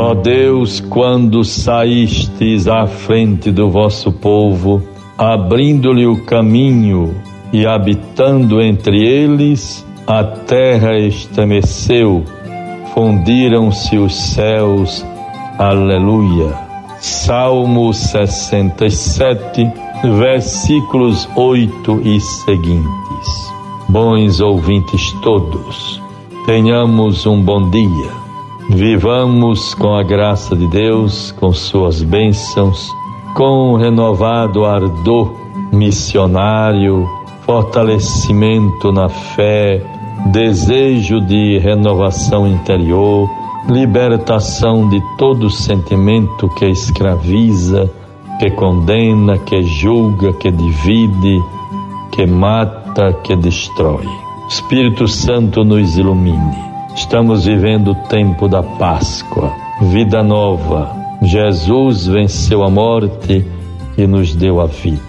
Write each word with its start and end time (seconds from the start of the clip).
Ó 0.00 0.14
Deus, 0.14 0.78
quando 0.78 1.42
saístes 1.42 2.68
à 2.68 2.86
frente 2.86 3.50
do 3.50 3.68
vosso 3.68 4.12
povo, 4.12 4.80
abrindo-lhe 5.18 6.06
o 6.06 6.24
caminho 6.24 7.16
e 7.52 7.66
habitando 7.66 8.62
entre 8.62 9.04
eles, 9.04 9.84
a 10.06 10.22
terra 10.22 10.96
estremeceu, 10.96 12.22
fundiram-se 12.94 13.98
os 13.98 14.14
céus. 14.14 15.04
Aleluia. 15.58 16.56
Salmo 17.00 17.92
67, 17.92 19.68
versículos 20.16 21.28
8 21.34 22.02
e 22.04 22.20
seguintes. 22.20 23.52
Bons 23.88 24.38
ouvintes 24.38 25.10
todos, 25.24 26.00
tenhamos 26.46 27.26
um 27.26 27.42
bom 27.42 27.68
dia. 27.68 28.27
Vivamos 28.70 29.72
com 29.74 29.94
a 29.94 30.02
graça 30.02 30.54
de 30.54 30.66
Deus, 30.68 31.32
com 31.32 31.52
suas 31.54 32.02
bênçãos, 32.02 32.94
com 33.34 33.72
um 33.72 33.76
renovado 33.76 34.66
ardor 34.66 35.32
missionário, 35.72 37.08
fortalecimento 37.46 38.92
na 38.92 39.08
fé, 39.08 39.82
desejo 40.26 41.18
de 41.18 41.58
renovação 41.58 42.46
interior, 42.46 43.30
libertação 43.70 44.86
de 44.90 45.02
todo 45.16 45.48
sentimento 45.48 46.46
que 46.50 46.66
escraviza, 46.66 47.90
que 48.38 48.50
condena, 48.50 49.38
que 49.38 49.62
julga, 49.62 50.34
que 50.34 50.50
divide, 50.50 51.42
que 52.12 52.26
mata, 52.26 53.14
que 53.24 53.34
destrói. 53.34 54.06
Espírito 54.46 55.08
Santo 55.08 55.64
nos 55.64 55.96
ilumine. 55.96 56.67
Estamos 56.94 57.46
vivendo 57.46 57.92
o 57.92 58.08
tempo 58.08 58.48
da 58.48 58.62
Páscoa, 58.62 59.52
vida 59.82 60.22
nova. 60.22 60.96
Jesus 61.22 62.06
venceu 62.06 62.62
a 62.62 62.70
morte 62.70 63.44
e 63.96 64.06
nos 64.06 64.34
deu 64.34 64.60
a 64.60 64.66
vida. 64.66 65.00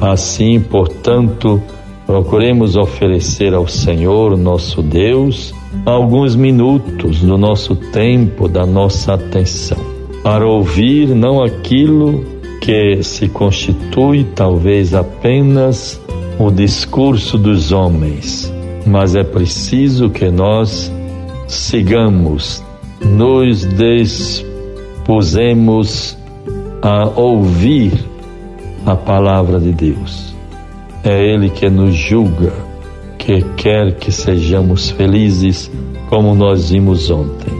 Assim, 0.00 0.60
portanto, 0.60 1.62
Procuremos 2.10 2.76
oferecer 2.76 3.54
ao 3.54 3.68
Senhor, 3.68 4.36
nosso 4.36 4.82
Deus, 4.82 5.54
alguns 5.86 6.34
minutos 6.34 7.20
do 7.20 7.38
nosso 7.38 7.76
tempo, 7.76 8.48
da 8.48 8.66
nossa 8.66 9.14
atenção, 9.14 9.78
para 10.20 10.44
ouvir 10.44 11.14
não 11.14 11.40
aquilo 11.40 12.24
que 12.60 13.00
se 13.04 13.28
constitui 13.28 14.24
talvez 14.24 14.92
apenas 14.92 16.02
o 16.36 16.50
discurso 16.50 17.38
dos 17.38 17.70
homens, 17.70 18.52
mas 18.84 19.14
é 19.14 19.22
preciso 19.22 20.10
que 20.10 20.32
nós 20.32 20.92
sigamos, 21.50 22.62
nos 23.00 23.66
dispusemos 24.96 25.26
a 26.82 27.06
ouvir 27.08 27.92
a 28.86 28.96
palavra 28.96 29.60
de 29.60 29.72
Deus 29.72 30.30
é 31.04 31.32
Ele 31.32 31.48
que 31.48 31.68
nos 31.68 31.94
julga, 31.94 32.52
que 33.18 33.42
quer 33.56 33.94
que 33.94 34.12
sejamos 34.12 34.90
felizes, 34.90 35.70
como 36.08 36.34
nós 36.34 36.70
vimos 36.70 37.10
ontem. 37.10 37.52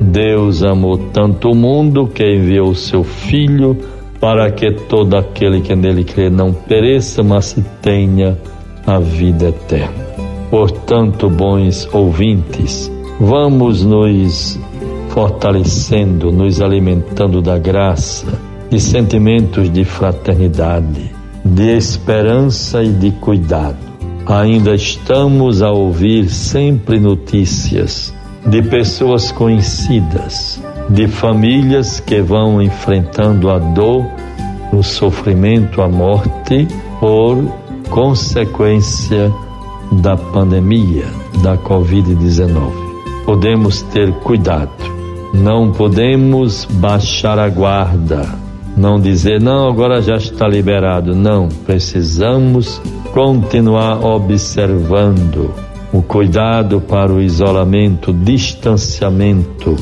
Deus 0.00 0.62
amou 0.62 0.98
tanto 0.98 1.50
o 1.50 1.54
mundo 1.54 2.06
que 2.06 2.24
enviou 2.24 2.70
o 2.70 2.74
seu 2.74 3.02
Filho 3.02 3.76
para 4.20 4.50
que 4.50 4.70
todo 4.72 5.14
aquele 5.14 5.60
que 5.60 5.74
nele 5.74 6.04
crê 6.04 6.30
não 6.30 6.52
pereça, 6.52 7.22
mas 7.22 7.56
tenha 7.82 8.38
a 8.86 8.98
vida 8.98 9.48
eterna. 9.48 10.06
Portanto, 10.50 11.28
bons 11.28 11.88
ouvintes, 11.92 12.90
vamos 13.20 13.84
nos 13.84 14.58
fortalecendo, 15.08 16.30
nos 16.30 16.60
alimentando 16.60 17.40
da 17.40 17.58
graça, 17.58 18.26
de 18.70 18.80
sentimentos 18.80 19.72
de 19.72 19.84
fraternidade, 19.84 21.10
de 21.44 21.76
esperança 21.76 22.82
e 22.82 22.90
de 22.90 23.10
cuidado. 23.12 23.78
Ainda 24.26 24.74
estamos 24.74 25.62
a 25.62 25.70
ouvir 25.70 26.28
sempre 26.28 26.98
notícias 26.98 28.12
de 28.44 28.60
pessoas 28.62 29.32
conhecidas, 29.32 30.60
de 30.88 31.08
famílias 31.08 32.00
que 32.00 32.20
vão 32.20 32.60
enfrentando 32.60 33.50
a 33.50 33.58
dor, 33.58 34.04
o 34.72 34.82
sofrimento, 34.82 35.80
a 35.80 35.88
morte 35.88 36.66
por 37.00 37.38
consequência 37.88 39.32
da 40.02 40.16
pandemia 40.16 41.06
da 41.42 41.56
Covid-19. 41.56 42.85
Podemos 43.26 43.82
ter 43.82 44.10
cuidado, 44.20 44.70
não 45.34 45.72
podemos 45.72 46.64
baixar 46.64 47.38
a 47.38 47.48
guarda. 47.50 48.46
Não 48.76 49.00
dizer, 49.00 49.40
não, 49.40 49.68
agora 49.68 50.02
já 50.02 50.16
está 50.16 50.46
liberado. 50.46 51.14
Não, 51.14 51.48
precisamos 51.64 52.80
continuar 53.12 54.04
observando 54.04 55.50
o 55.92 56.02
cuidado 56.02 56.80
para 56.80 57.12
o 57.12 57.20
isolamento, 57.20 58.12
distanciamento 58.12 59.74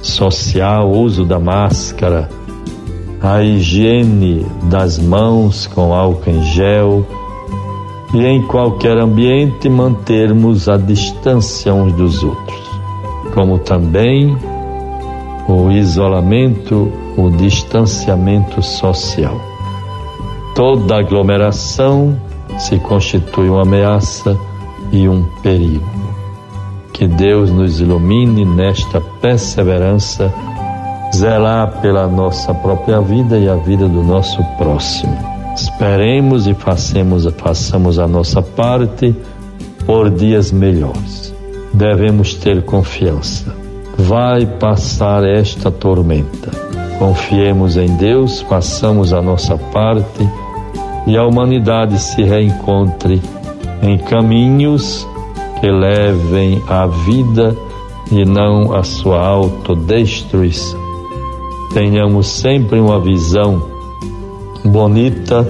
social, 0.00 0.90
uso 0.90 1.24
da 1.24 1.38
máscara, 1.38 2.28
a 3.20 3.42
higiene 3.42 4.46
das 4.70 4.98
mãos 4.98 5.66
com 5.66 5.92
álcool 5.92 6.30
em 6.30 6.42
gel 6.44 7.06
e 8.14 8.24
em 8.24 8.42
qualquer 8.46 8.96
ambiente 8.98 9.68
mantermos 9.68 10.68
a 10.68 10.76
distância 10.76 11.74
uns 11.74 11.92
dos 11.94 12.22
outros, 12.22 12.67
como 13.38 13.56
também 13.56 14.36
o 15.48 15.70
isolamento 15.70 16.90
o 17.16 17.30
distanciamento 17.30 18.60
social. 18.60 19.40
Toda 20.56 20.98
aglomeração 20.98 22.20
se 22.58 22.80
constitui 22.80 23.48
uma 23.48 23.62
ameaça 23.62 24.36
e 24.90 25.08
um 25.08 25.22
perigo. 25.40 25.86
Que 26.92 27.06
Deus 27.06 27.52
nos 27.52 27.80
ilumine 27.80 28.44
nesta 28.44 29.00
perseverança, 29.00 30.34
zelar 31.14 31.80
pela 31.80 32.08
nossa 32.08 32.52
própria 32.52 33.00
vida 33.00 33.38
e 33.38 33.48
a 33.48 33.54
vida 33.54 33.88
do 33.88 34.02
nosso 34.02 34.42
próximo. 34.56 35.16
Esperemos 35.54 36.48
e 36.48 36.54
façamos, 36.54 37.24
façamos 37.36 38.00
a 38.00 38.08
nossa 38.08 38.42
parte 38.42 39.14
por 39.86 40.10
dias 40.10 40.50
melhores. 40.50 41.27
Devemos 41.78 42.34
ter 42.34 42.62
confiança. 42.62 43.56
Vai 43.96 44.44
passar 44.44 45.24
esta 45.24 45.70
tormenta 45.70 46.68
Confiemos 46.98 47.76
em 47.76 47.96
Deus, 47.96 48.40
façamos 48.40 49.12
a 49.12 49.22
nossa 49.22 49.56
parte 49.56 50.28
e 51.06 51.16
a 51.16 51.24
humanidade 51.24 51.96
se 52.00 52.22
reencontre 52.24 53.22
em 53.80 53.96
caminhos 53.98 55.06
que 55.60 55.70
levem 55.70 56.60
à 56.68 56.86
vida 56.86 57.56
e 58.10 58.24
não 58.24 58.74
à 58.74 58.82
sua 58.82 59.24
autodestruição. 59.24 60.80
Tenhamos 61.72 62.26
sempre 62.26 62.80
uma 62.80 63.00
visão 63.00 63.62
bonita, 64.64 65.46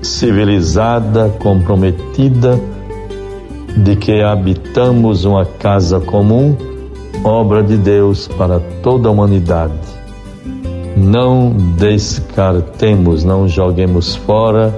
civilizada, 0.00 1.28
comprometida 1.38 2.58
de 3.76 3.94
que 3.94 4.22
habitamos 4.22 5.24
uma 5.24 5.44
casa 5.44 6.00
comum, 6.00 6.56
obra 7.22 7.62
de 7.62 7.76
Deus 7.76 8.26
para 8.26 8.58
toda 8.82 9.08
a 9.08 9.12
humanidade. 9.12 9.74
Não 10.96 11.50
descartemos, 11.76 13.22
não 13.22 13.46
joguemos 13.46 14.16
fora, 14.16 14.74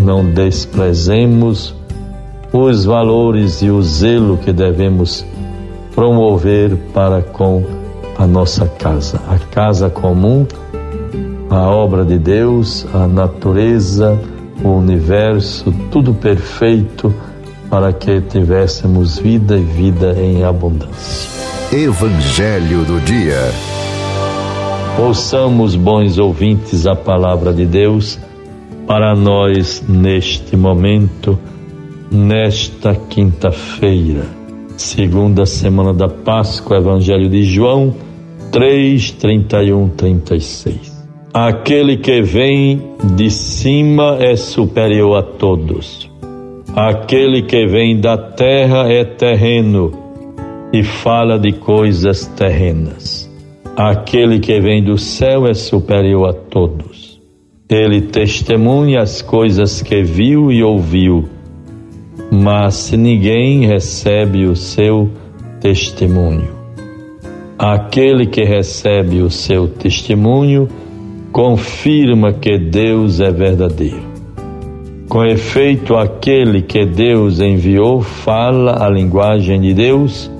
não 0.00 0.24
desprezemos 0.24 1.74
os 2.52 2.84
valores 2.84 3.62
e 3.62 3.70
o 3.70 3.80
zelo 3.80 4.36
que 4.38 4.52
devemos 4.52 5.24
promover 5.94 6.76
para 6.92 7.22
com 7.22 7.62
a 8.18 8.26
nossa 8.26 8.66
casa, 8.66 9.20
a 9.28 9.38
casa 9.38 9.88
comum, 9.88 10.46
a 11.48 11.68
obra 11.68 12.04
de 12.04 12.18
Deus, 12.18 12.86
a 12.92 13.06
natureza, 13.06 14.18
o 14.64 14.68
universo, 14.70 15.72
tudo 15.92 16.12
perfeito 16.12 17.14
para 17.70 17.92
que 17.92 18.20
tivéssemos 18.20 19.18
vida 19.18 19.56
e 19.56 19.62
vida 19.62 20.16
em 20.20 20.42
abundância. 20.42 21.30
Evangelho 21.72 22.84
do 22.84 23.00
Dia. 23.00 23.38
Ouçamos, 24.98 25.76
bons 25.76 26.18
ouvintes, 26.18 26.84
a 26.84 26.96
palavra 26.96 27.52
de 27.52 27.64
Deus 27.64 28.18
para 28.88 29.14
nós 29.14 29.84
neste 29.88 30.56
momento, 30.56 31.38
nesta 32.10 32.92
quinta-feira, 32.92 34.26
segunda 34.76 35.46
semana 35.46 35.94
da 35.94 36.08
Páscoa, 36.08 36.78
Evangelho 36.78 37.28
de 37.28 37.44
João 37.44 37.94
3, 38.50 39.12
31, 39.12 39.90
36. 39.90 41.06
Aquele 41.32 41.98
que 41.98 42.20
vem 42.20 42.82
de 43.14 43.30
cima 43.30 44.16
é 44.18 44.34
superior 44.34 45.18
a 45.18 45.22
todos. 45.22 46.09
Aquele 46.74 47.42
que 47.42 47.66
vem 47.66 48.00
da 48.00 48.16
terra 48.16 48.90
é 48.90 49.04
terreno 49.04 49.92
e 50.72 50.82
fala 50.82 51.38
de 51.38 51.52
coisas 51.52 52.26
terrenas 52.26 53.30
Aquele 53.82 54.40
que 54.40 54.60
vem 54.60 54.84
do 54.84 54.98
céu 54.98 55.46
é 55.46 55.54
superior 55.54 56.28
a 56.28 56.32
todos. 56.34 57.18
Ele 57.66 58.02
testemunha 58.02 59.00
as 59.00 59.22
coisas 59.22 59.80
que 59.80 60.02
viu 60.02 60.52
e 60.52 60.62
ouviu, 60.62 61.26
mas 62.30 62.92
ninguém 62.92 63.64
recebe 63.66 64.44
o 64.44 64.54
seu 64.54 65.08
testemunho. 65.62 66.50
Aquele 67.58 68.26
que 68.26 68.42
recebe 68.44 69.22
o 69.22 69.30
seu 69.30 69.66
testemunho 69.66 70.68
confirma 71.32 72.34
que 72.34 72.58
Deus 72.58 73.18
é 73.18 73.30
verdadeiro. 73.30 74.09
Com 75.10 75.24
efeito, 75.24 75.96
aquele 75.96 76.62
que 76.62 76.86
Deus 76.86 77.40
enviou 77.40 78.00
fala 78.00 78.86
a 78.86 78.88
linguagem 78.88 79.60
de 79.60 79.74
Deus 79.74 80.30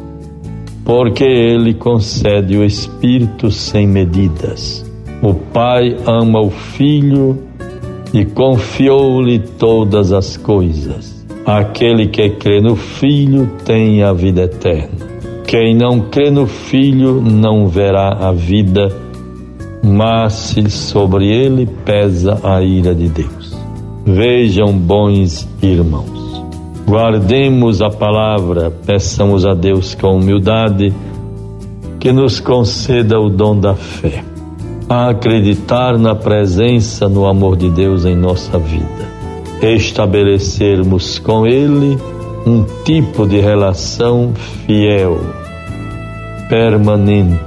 porque 0.84 1.24
ele 1.24 1.74
concede 1.74 2.56
o 2.56 2.64
Espírito 2.64 3.50
sem 3.50 3.84
medidas. 3.84 4.88
O 5.20 5.34
Pai 5.34 5.96
ama 6.06 6.40
o 6.40 6.50
Filho 6.50 7.36
e 8.14 8.24
confiou-lhe 8.24 9.40
todas 9.40 10.12
as 10.12 10.36
coisas. 10.36 11.26
Aquele 11.44 12.06
que 12.06 12.30
crê 12.30 12.60
no 12.60 12.76
Filho 12.76 13.50
tem 13.64 14.04
a 14.04 14.12
vida 14.12 14.42
eterna. 14.42 15.04
Quem 15.48 15.74
não 15.74 16.02
crê 16.02 16.30
no 16.30 16.46
Filho 16.46 17.20
não 17.20 17.66
verá 17.66 18.10
a 18.20 18.30
vida, 18.30 18.88
mas 19.82 20.54
sobre 20.68 21.26
ele 21.26 21.66
pesa 21.84 22.38
a 22.44 22.62
ira 22.62 22.94
de 22.94 23.08
Deus. 23.08 23.39
Vejam, 24.14 24.72
bons 24.72 25.48
irmãos 25.62 26.20
Guardemos 26.90 27.80
a 27.80 27.88
palavra, 27.88 28.68
peçamos 28.84 29.46
a 29.46 29.54
Deus 29.54 29.94
com 29.94 30.16
humildade 30.16 30.92
que 32.00 32.10
nos 32.10 32.40
conceda 32.40 33.20
o 33.20 33.30
dom 33.30 33.60
da 33.60 33.76
fé, 33.76 34.24
a 34.88 35.10
acreditar 35.10 35.96
na 35.96 36.16
presença, 36.16 37.08
no 37.08 37.26
amor 37.26 37.56
de 37.56 37.70
Deus 37.70 38.04
em 38.04 38.16
nossa 38.16 38.58
vida, 38.58 39.08
estabelecermos 39.62 41.20
com 41.20 41.46
Ele 41.46 41.96
um 42.44 42.64
tipo 42.84 43.24
de 43.24 43.38
relação 43.38 44.32
fiel, 44.66 45.20
permanente. 46.48 47.38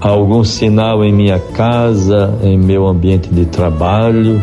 Algum 0.00 0.42
sinal 0.42 1.04
em 1.04 1.12
minha 1.12 1.38
casa, 1.38 2.36
em 2.42 2.58
meu 2.58 2.88
ambiente 2.88 3.28
de 3.32 3.44
trabalho, 3.44 4.42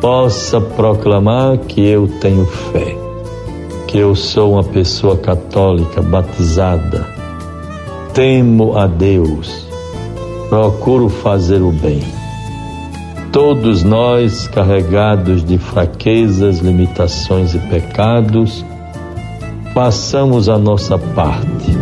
possa 0.00 0.60
proclamar 0.60 1.58
que 1.58 1.86
eu 1.86 2.08
tenho 2.20 2.46
fé, 2.46 2.96
que 3.86 3.98
eu 3.98 4.14
sou 4.14 4.54
uma 4.54 4.64
pessoa 4.64 5.16
católica 5.16 6.00
batizada, 6.00 7.06
temo 8.14 8.78
a 8.78 8.86
Deus, 8.86 9.66
procuro 10.48 11.08
fazer 11.08 11.60
o 11.60 11.70
bem. 11.70 12.02
Todos 13.30 13.84
nós, 13.84 14.48
carregados 14.48 15.44
de 15.44 15.58
fraquezas, 15.58 16.58
limitações 16.58 17.54
e 17.54 17.58
pecados, 17.58 18.64
façamos 19.72 20.48
a 20.48 20.58
nossa 20.58 20.98
parte. 20.98 21.78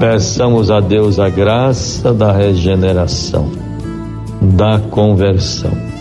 Peçamos 0.00 0.70
a 0.70 0.80
Deus 0.80 1.18
a 1.18 1.28
graça 1.28 2.14
da 2.14 2.32
regeneração, 2.32 3.50
da 4.40 4.78
conversão 4.78 5.91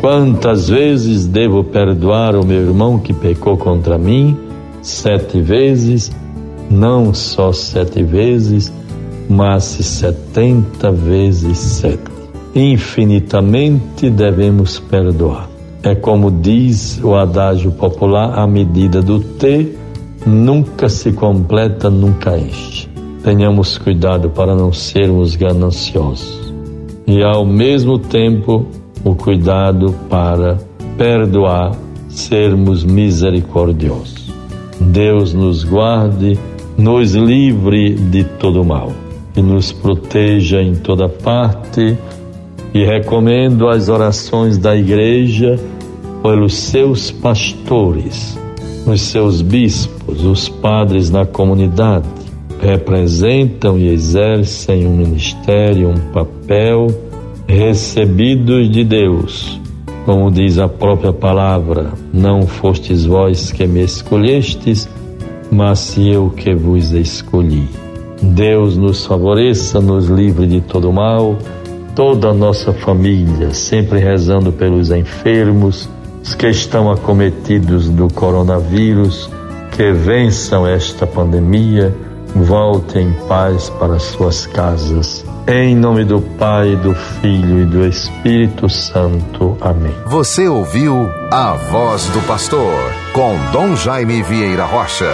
Quantas 0.00 0.70
vezes 0.70 1.26
devo 1.26 1.62
perdoar 1.62 2.34
o 2.34 2.44
meu 2.44 2.62
irmão 2.62 2.98
que 2.98 3.12
pecou 3.12 3.58
contra 3.58 3.98
mim? 3.98 4.34
Sete 4.80 5.42
vezes, 5.42 6.10
não 6.70 7.12
só 7.12 7.52
sete 7.52 8.02
vezes, 8.02 8.72
mas 9.28 9.64
setenta 9.64 10.90
vezes 10.90 11.58
sete. 11.58 12.10
Infinitamente 12.54 14.08
devemos 14.08 14.78
perdoar. 14.78 15.50
É 15.82 15.94
como 15.94 16.30
diz 16.30 16.98
o 17.04 17.14
adágio 17.14 17.70
popular: 17.70 18.38
a 18.38 18.46
medida 18.46 19.02
do 19.02 19.20
T 19.20 19.74
nunca 20.26 20.88
se 20.88 21.12
completa, 21.12 21.90
nunca 21.90 22.38
enche. 22.38 22.88
Tenhamos 23.22 23.76
cuidado 23.76 24.30
para 24.30 24.54
não 24.54 24.72
sermos 24.72 25.36
gananciosos 25.36 26.40
e, 27.06 27.22
ao 27.22 27.44
mesmo 27.44 27.98
tempo, 27.98 28.66
o 29.04 29.14
cuidado 29.14 29.94
para 30.08 30.58
perdoar, 30.96 31.72
sermos 32.08 32.84
misericordiosos. 32.84 34.30
Deus 34.80 35.32
nos 35.32 35.64
guarde, 35.64 36.38
nos 36.76 37.14
livre 37.14 37.94
de 37.94 38.24
todo 38.24 38.64
mal 38.64 38.92
e 39.36 39.42
nos 39.42 39.72
proteja 39.72 40.62
em 40.62 40.74
toda 40.74 41.08
parte. 41.08 41.96
E 42.72 42.84
recomendo 42.84 43.68
as 43.68 43.88
orações 43.88 44.56
da 44.56 44.76
Igreja 44.76 45.58
pelos 46.22 46.54
seus 46.54 47.10
pastores, 47.10 48.38
os 48.86 49.00
seus 49.00 49.42
bispos, 49.42 50.24
os 50.24 50.48
padres 50.48 51.10
na 51.10 51.26
comunidade, 51.26 52.06
representam 52.60 53.78
e 53.78 53.88
exercem 53.88 54.86
um 54.86 54.96
ministério, 54.96 55.88
um 55.88 56.12
papel 56.12 56.86
recebidos 57.50 58.70
de 58.70 58.84
Deus. 58.84 59.60
Como 60.06 60.30
diz 60.30 60.56
a 60.56 60.68
própria 60.68 61.12
palavra, 61.12 61.92
não 62.12 62.46
fostes 62.46 63.04
vós 63.04 63.50
que 63.50 63.66
me 63.66 63.82
escolhestes, 63.82 64.88
mas 65.50 65.98
eu 65.98 66.30
que 66.30 66.54
vos 66.54 66.92
escolhi. 66.92 67.68
Deus 68.22 68.76
nos 68.76 69.04
favoreça, 69.04 69.80
nos 69.80 70.06
livre 70.06 70.46
de 70.46 70.60
todo 70.60 70.92
mal, 70.92 71.36
toda 71.96 72.28
a 72.28 72.34
nossa 72.34 72.72
família, 72.72 73.52
sempre 73.52 73.98
rezando 73.98 74.52
pelos 74.52 74.92
enfermos, 74.92 75.88
os 76.22 76.34
que 76.34 76.48
estão 76.48 76.90
acometidos 76.90 77.88
do 77.88 78.06
coronavírus, 78.14 79.28
que 79.72 79.92
vençam 79.92 80.66
esta 80.66 81.04
pandemia, 81.04 81.92
voltem 82.34 83.08
em 83.08 83.12
paz 83.26 83.70
para 83.70 83.98
suas 83.98 84.46
casas 84.46 85.24
em 85.46 85.74
nome 85.74 86.04
do 86.04 86.20
Pai, 86.20 86.76
do 86.76 86.94
Filho 86.94 87.62
e 87.62 87.64
do 87.64 87.84
Espírito 87.84 88.68
Santo. 88.68 89.56
Amém. 89.60 89.94
Você 90.06 90.46
ouviu 90.46 91.10
a 91.30 91.54
voz 91.54 92.06
do 92.06 92.20
pastor 92.26 92.92
com 93.12 93.36
Dom 93.50 93.74
Jaime 93.74 94.22
Vieira 94.22 94.64
Rocha. 94.64 95.10